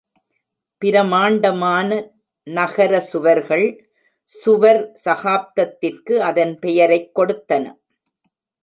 [0.77, 2.11] பிரமாண்டமான
[2.43, 3.91] நகர சுவர்கள்
[4.23, 7.73] சுவர் சகாப்தத்திற்கு அதன் பெயரைக் கொடுத்தன.